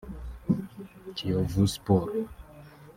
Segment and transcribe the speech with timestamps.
[1.15, 2.13] Kiyovu Sports